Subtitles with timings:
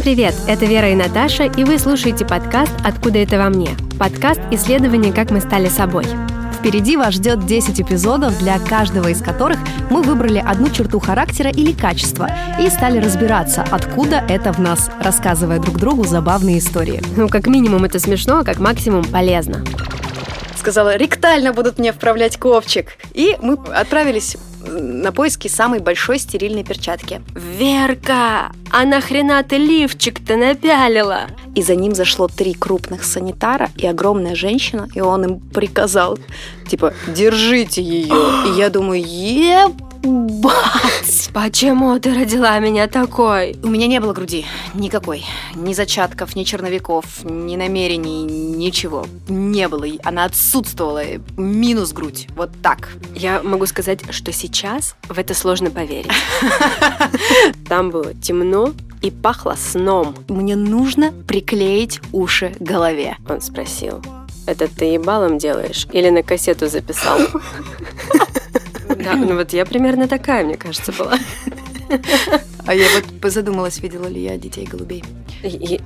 [0.00, 0.34] привет!
[0.46, 5.32] Это Вера и Наташа, и вы слушаете подкаст «Откуда это во мне?» Подкаст исследования «Как
[5.32, 6.04] мы стали собой».
[6.56, 9.58] Впереди вас ждет 10 эпизодов, для каждого из которых
[9.90, 15.58] мы выбрали одну черту характера или качества и стали разбираться, откуда это в нас, рассказывая
[15.58, 17.02] друг другу забавные истории.
[17.16, 19.64] Ну, как минимум это смешно, а как максимум полезно.
[20.56, 22.96] Сказала, ректально будут мне вправлять ковчик.
[23.14, 27.22] И мы отправились на поиски самой большой стерильной перчатки.
[27.34, 31.26] Верка, а нахрена ты лифчик-то напялила?
[31.54, 36.18] И за ним зашло три крупных санитара и огромная женщина, и он им приказал,
[36.68, 38.14] типа, держите ее.
[38.46, 39.72] И я думаю, ебать!
[41.32, 43.56] Почему ты родила меня такой?
[43.62, 44.44] У меня не было груди.
[44.74, 45.24] Никакой.
[45.54, 49.06] Ни зачатков, ни черновиков, ни намерений, ничего.
[49.28, 49.86] Не было.
[50.04, 51.02] Она отсутствовала.
[51.38, 52.28] Минус грудь.
[52.36, 52.90] Вот так.
[53.14, 56.12] Я могу сказать, что сейчас в это сложно поверить.
[57.68, 60.14] Там было темно, и пахло сном.
[60.28, 63.16] Мне нужно приклеить уши к голове.
[63.26, 64.02] Он спросил.
[64.44, 65.86] Это ты ебалом делаешь?
[65.92, 67.20] Или на кассету записал?
[68.96, 71.18] Да, ну вот я примерно такая, мне кажется, была.
[72.64, 75.04] А я вот задумалась, видела ли я детей голубей.
[75.42, 75.80] И,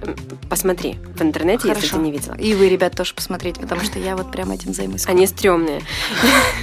[0.51, 1.81] посмотри в интернете, Хорошо.
[1.81, 2.35] если ты не видела.
[2.35, 5.07] И вы, ребят, тоже посмотрите, потому что я вот прям этим займусь.
[5.07, 5.81] Они стрёмные.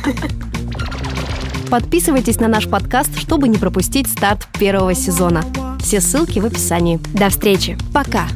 [1.71, 5.43] Подписывайтесь на наш подкаст, чтобы не пропустить старт первого сезона.
[5.79, 6.99] Все ссылки в описании.
[7.15, 7.77] До встречи.
[7.91, 8.27] Пока!